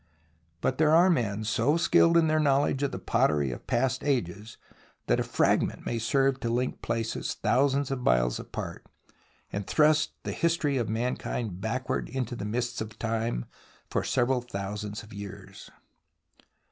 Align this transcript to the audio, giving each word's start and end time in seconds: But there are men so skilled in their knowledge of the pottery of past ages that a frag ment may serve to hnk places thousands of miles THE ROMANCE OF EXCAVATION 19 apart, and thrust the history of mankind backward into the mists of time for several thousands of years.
But 0.61 0.79
there 0.79 0.95
are 0.95 1.11
men 1.11 1.43
so 1.43 1.77
skilled 1.77 2.17
in 2.17 2.25
their 2.25 2.39
knowledge 2.39 2.81
of 2.81 2.91
the 2.91 2.97
pottery 2.97 3.51
of 3.51 3.67
past 3.67 4.03
ages 4.03 4.57
that 5.05 5.19
a 5.19 5.23
frag 5.23 5.61
ment 5.61 5.85
may 5.85 5.99
serve 5.99 6.39
to 6.39 6.47
hnk 6.49 6.81
places 6.81 7.35
thousands 7.35 7.91
of 7.91 8.01
miles 8.01 8.37
THE 8.37 8.43
ROMANCE 8.45 8.79
OF 8.79 8.81
EXCAVATION 8.81 8.83
19 9.53 9.53
apart, 9.53 9.53
and 9.53 9.67
thrust 9.67 10.13
the 10.23 10.31
history 10.31 10.77
of 10.77 10.89
mankind 10.89 11.61
backward 11.61 12.09
into 12.09 12.35
the 12.35 12.45
mists 12.45 12.81
of 12.81 12.97
time 12.97 13.45
for 13.91 14.03
several 14.03 14.41
thousands 14.41 15.03
of 15.03 15.13
years. 15.13 15.69